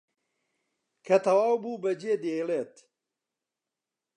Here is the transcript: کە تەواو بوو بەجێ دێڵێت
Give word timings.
کە 1.05 1.15
تەواو 1.25 1.55
بوو 1.63 1.81
بەجێ 1.83 2.13
دێڵێت 2.23 2.73